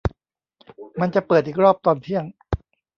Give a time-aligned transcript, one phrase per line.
[0.99, 2.25] มันจะเปิดอีกรอบตอนเที่ยง